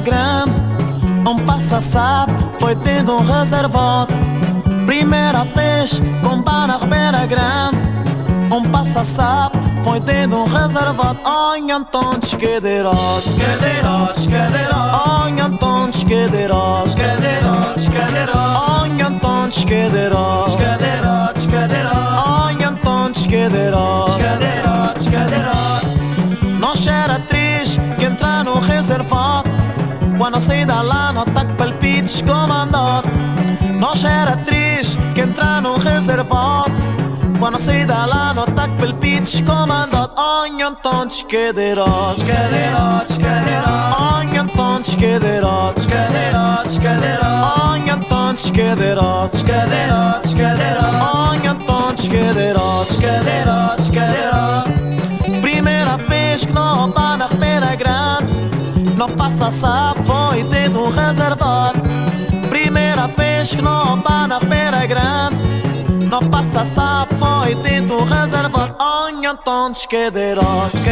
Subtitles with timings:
[0.00, 0.52] Grande
[1.26, 4.12] Um passa-sapo foi tendo um reservado.
[4.86, 7.76] Primeira vez com Banach Pena Grande
[8.50, 11.18] Um passa-sapo foi tendo um reservado.
[11.24, 20.09] Ai, Anton, esquederote Esquederote, esquederote Anton, esquederote Esquederote, esquederote Ai, Anton, esquederote Esquederote,
[30.30, 33.04] Ona sedalano tak palpitiš komandot
[33.80, 36.70] Noš era triste que entrar no reservado
[37.40, 42.42] Quando sei da lá no tac pel pitch comandot Ognon tonch que de roch Que
[42.54, 47.12] de roch, que de roch Ognon tonch que de roch Que de roch, que de
[47.16, 52.34] roch Ognon tonch que de roch Que de roch, que de roch Ognon tonch que
[52.34, 54.79] de roch Que de roch, que de roch
[59.00, 61.72] Não passa sapo e tento reservar
[62.50, 65.42] Primeira vez que não pá na pera grande.
[66.10, 67.16] Não passa sapo
[67.50, 70.82] e tento reservar que tantos que cadeirotes,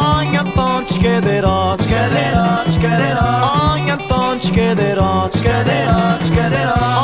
[0.00, 4.60] Onha tontes tantos cadeirotes, que cadeirotes que tantos Onha tontes que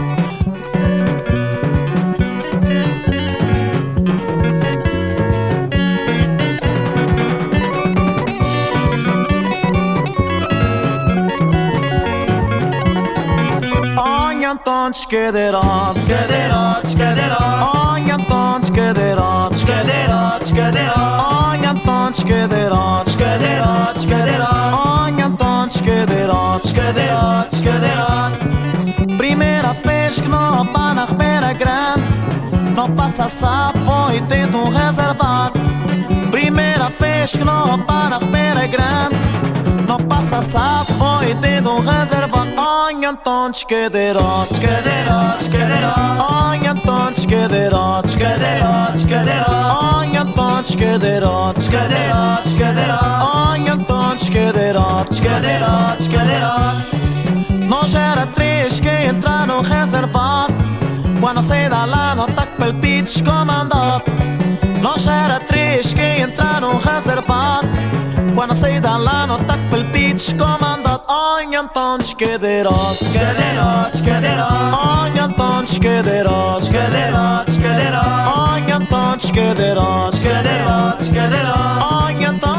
[14.89, 17.71] conch quedará, quedará, quedará.
[17.75, 21.51] Olha a conch quedará, quedará, quedará.
[21.51, 24.71] Olha a conch quedará, quedará, quedará.
[24.73, 28.33] Olha a conch quedará, quedará, quedará.
[29.19, 35.78] Primeira vez que não para a Ribeira Grande, não passa a foi dentro um reservado.
[36.59, 39.17] Primeira vez que não pá na Grande
[39.87, 48.09] não passa sapo, foi dentro um reservado Ai, Anton, esquederote Esquederote, esquederote Ai, Anton, esquederote
[48.09, 58.81] Esquederote, esquederote Ai, Anton, esquederote Esquederote, esquederote Ai, Anton, esquederote Esquederote, esquederote Nós era três
[58.81, 60.53] que entrar no reservado.
[61.21, 64.03] Quando saí da lá, não tá com palpites comandado
[64.89, 67.69] Nós era três que entraram reservado
[68.35, 71.03] Quando saí da lá no tac palpites Comandado.
[71.07, 82.07] Oi então desquedeirotes Cadeirotes, cadeirotes Oi então desquedeirotes Cadeirotes, cadeirotes Oi então desquedeirotes Cadeirotes, cadeirotes
[82.07, 82.58] Oi então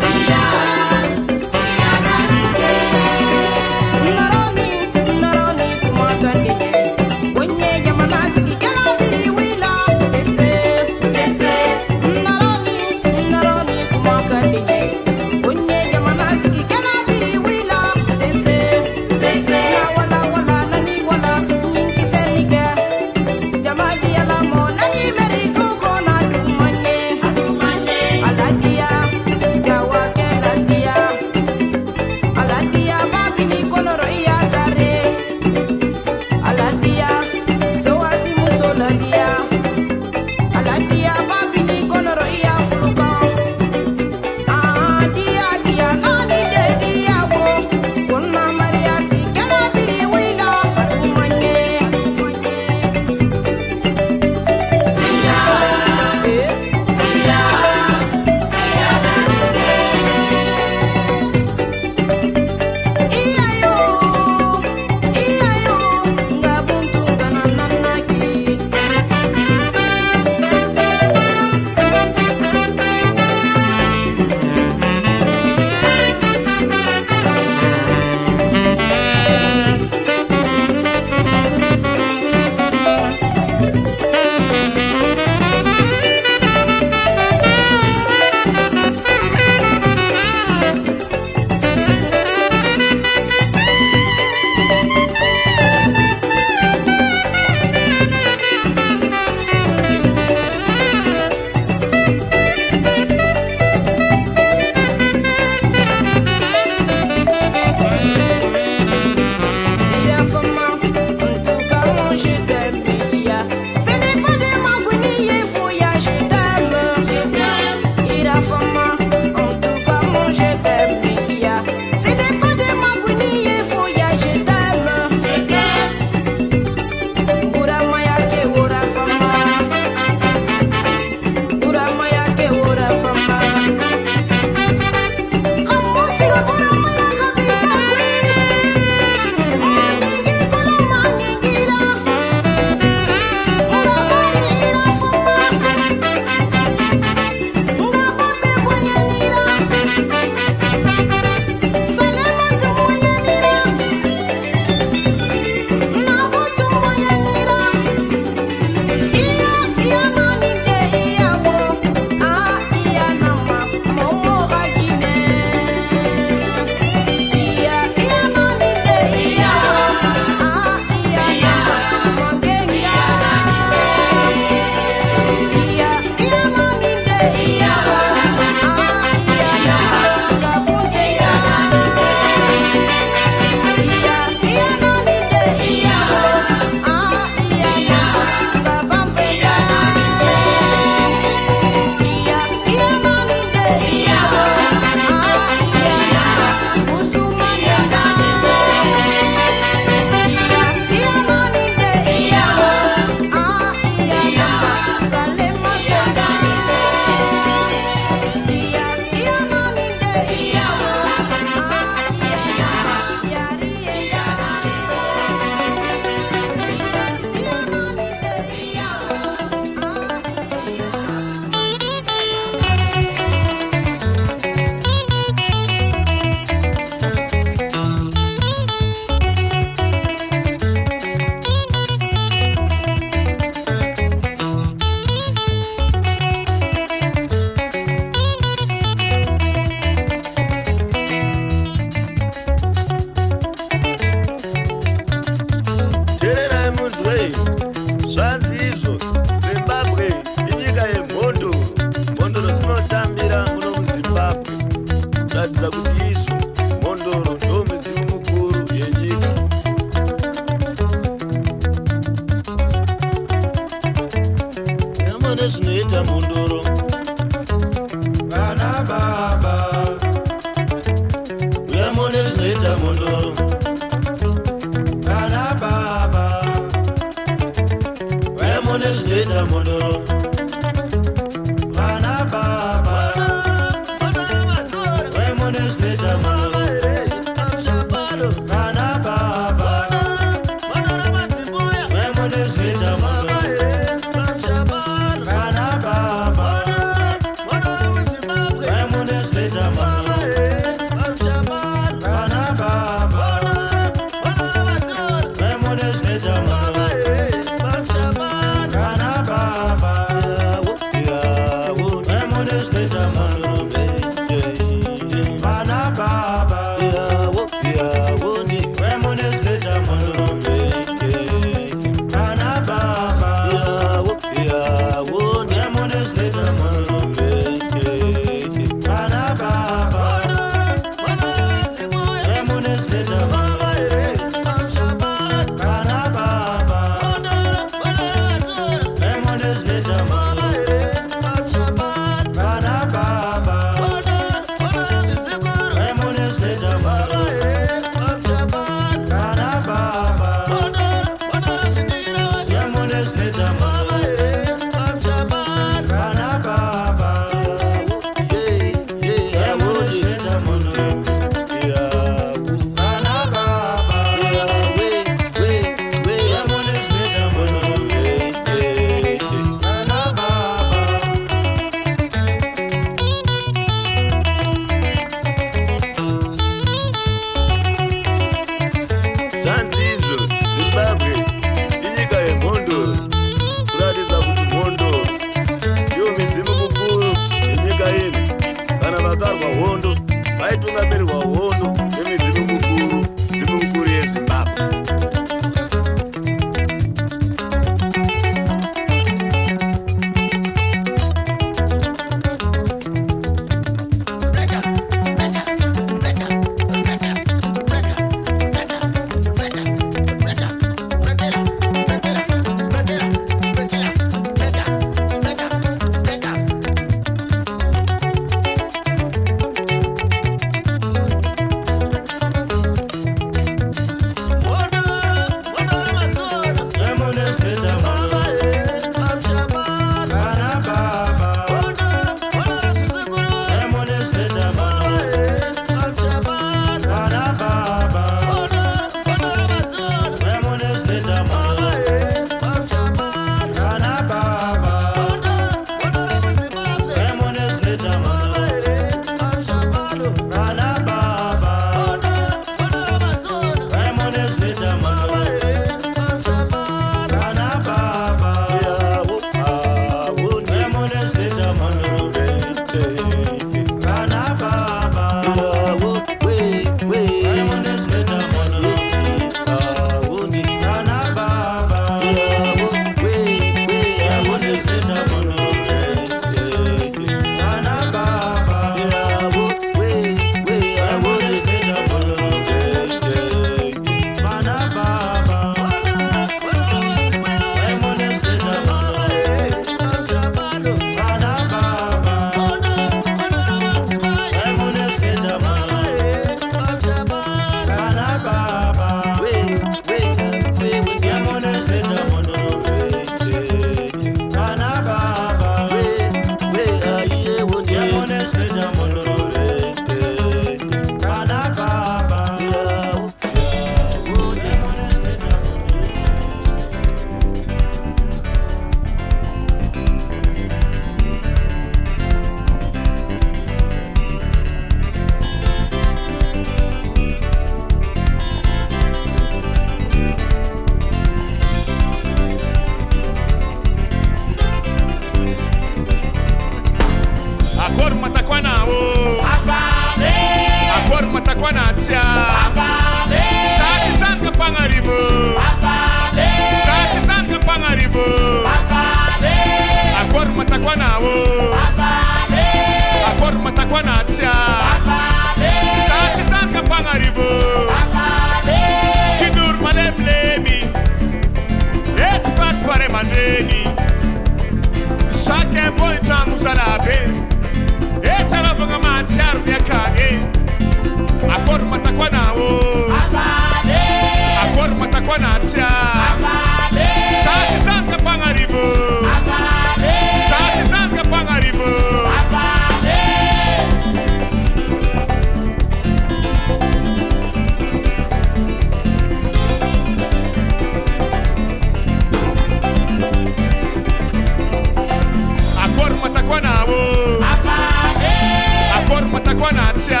[599.78, 600.00] Valencia.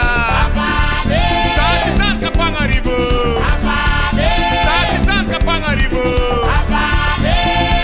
[1.54, 2.90] Sati Sanka Pangaribo.
[4.64, 6.02] Sati Sanka Pangaribo.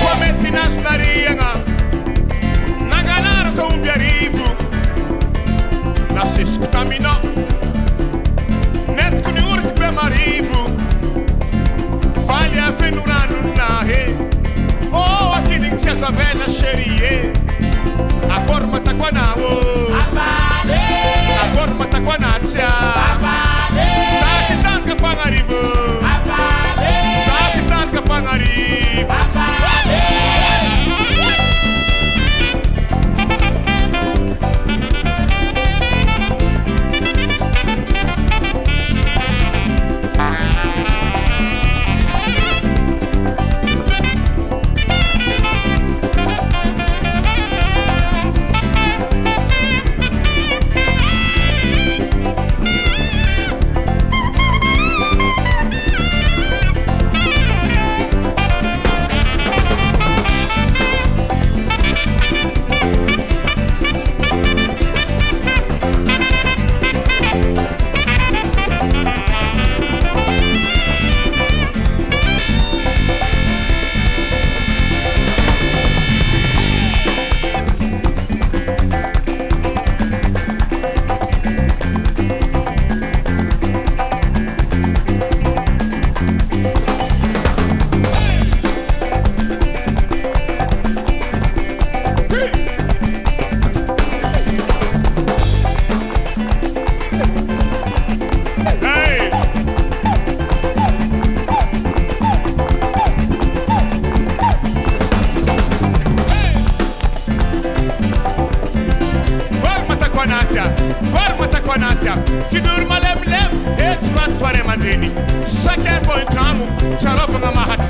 [0.03, 1.37] Comete nas carinha.
[2.89, 4.45] Na galera com o biarivo.
[6.13, 7.21] Nas escutamina.
[8.95, 10.65] Net com o urte bem marivo.
[12.27, 14.17] Falha venurano na rei.
[14.93, 16.01] Oh, aqui nem se as
[16.51, 17.33] xerie.
[18.35, 19.13] A corpa tá com a
[22.45, 22.94] Grazie!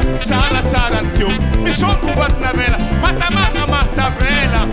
[0.00, 1.28] miaina tsaratsara ny teo.
[1.64, 4.66] Misompovatona matamana martabela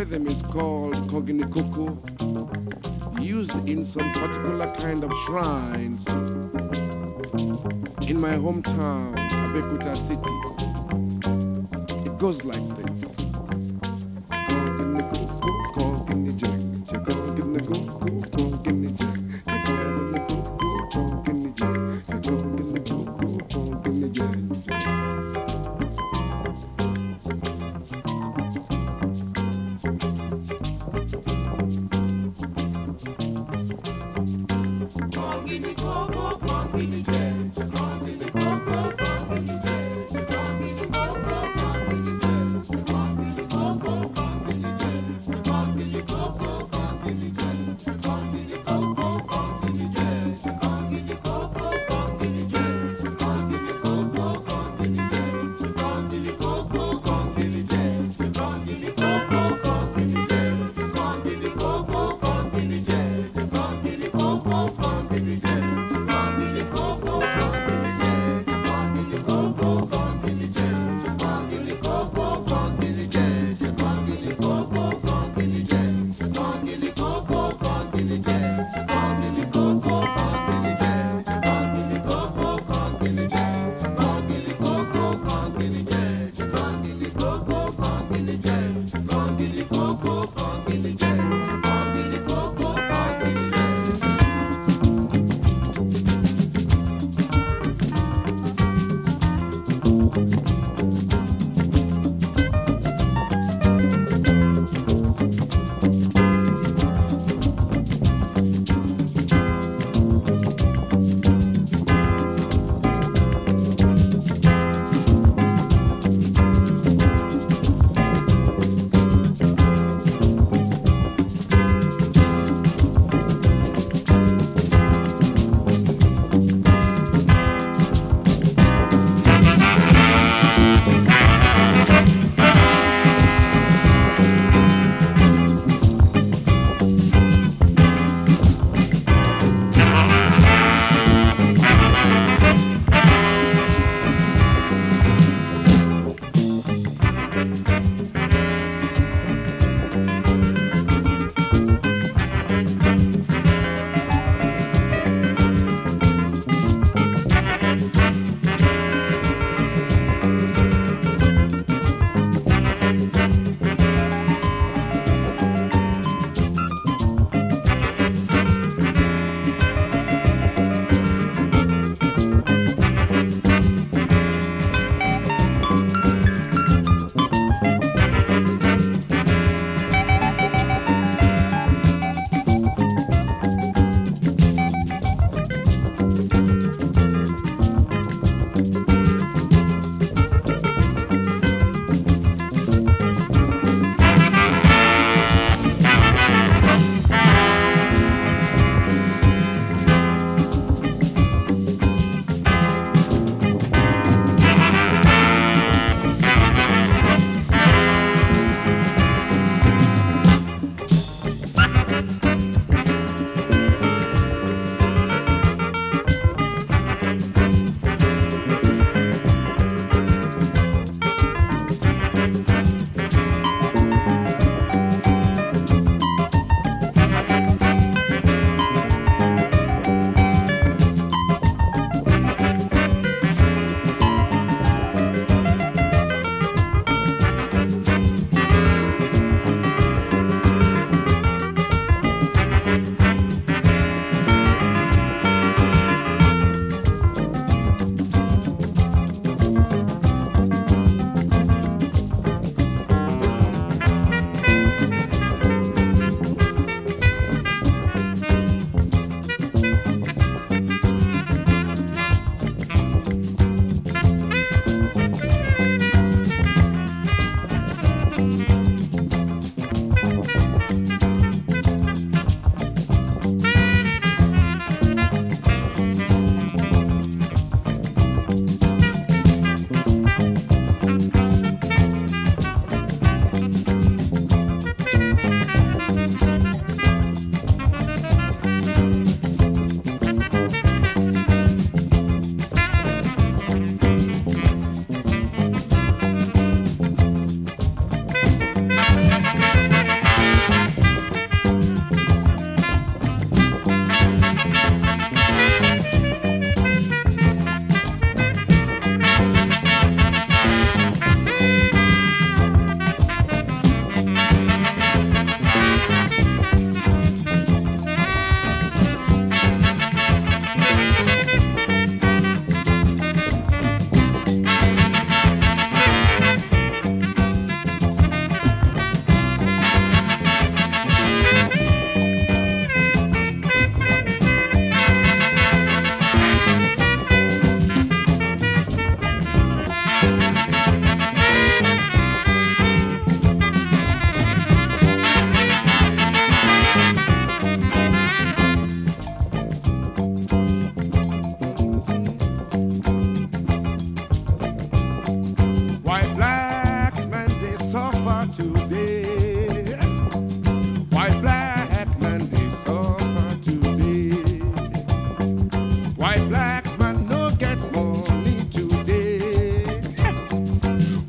[0.00, 1.86] rhythm is called Koginikuku,
[3.20, 6.06] used in some particular kind of shrines
[8.08, 10.36] in my hometown, Abeokuta City.
[12.06, 12.79] It goes like this.
[36.70, 37.19] Coco,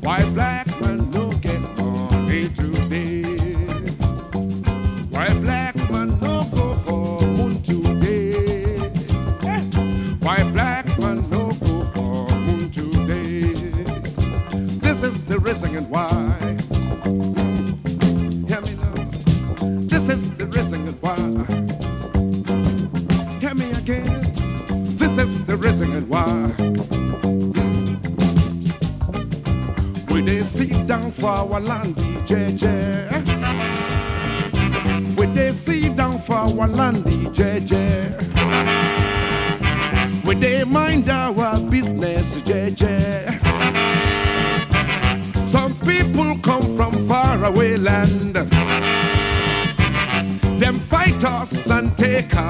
[0.02, 0.18] Why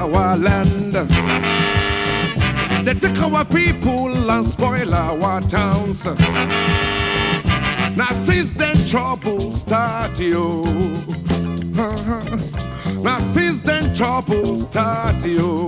[0.03, 0.93] our land.
[2.85, 6.05] They take our people and spoil our towns.
[7.95, 10.63] Now since then trouble start you.
[13.03, 15.67] Now since then trouble start you.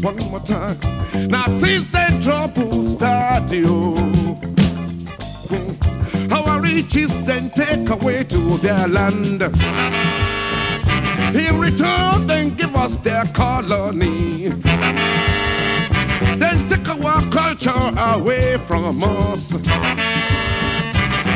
[0.00, 0.78] One more time.
[1.28, 3.94] Now since then trouble start you.
[6.30, 9.42] Our riches then take away to their land.
[11.36, 14.48] In return, then give us their colony.
[16.38, 19.50] Then take our culture away from us.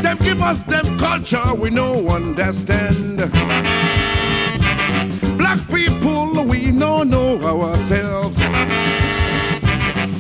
[0.02, 3.18] Them give us them culture we no understand.
[5.36, 8.38] Black people, we no know ourselves.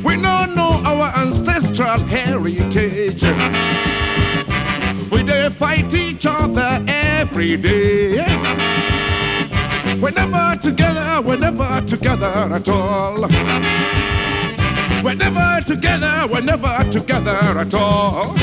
[0.04, 3.22] We no know our ancestral heritage.
[5.10, 8.89] We they fight each other every day.
[10.00, 13.20] We're never together, we're never together at all.
[15.04, 18.34] We're never together, we're never together at all.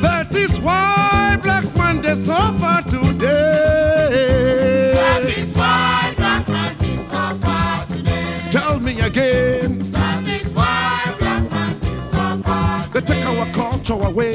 [0.00, 4.92] That is why black man they suffer today.
[4.94, 8.48] That is why black man will suffer today.
[8.50, 14.34] Tell me again, That is why black man will suffer they take our culture away,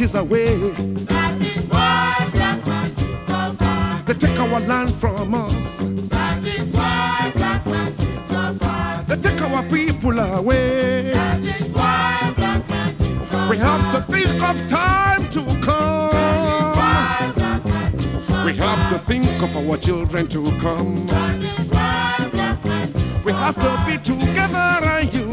[0.00, 0.56] riches away,
[1.04, 6.68] That is why black man will suffer they take our land from us, That is
[6.70, 11.12] why black man will suffer they take our people away.
[11.12, 16.76] That is why black man will suffer We have to think of time to come.
[16.78, 21.06] Why black man will suffer We have to think of our children to come.
[21.08, 25.29] That is why black man will We have to be together and unite.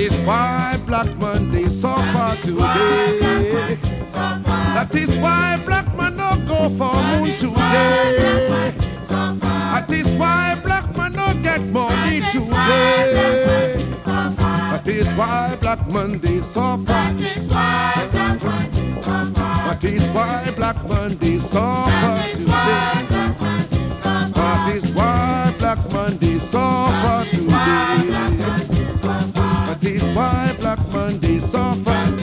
[0.00, 3.76] Is why black man they suffer today.
[4.74, 8.72] That is why black man no go for moon today.
[9.08, 13.76] That is why black man no get money today.
[14.06, 16.38] That is why black man they.
[16.38, 16.84] That suffer
[19.66, 23.06] That is why black man they suffer today.
[24.32, 28.09] That is why black man they suffer today.
[30.14, 32.19] Why black man they suffer.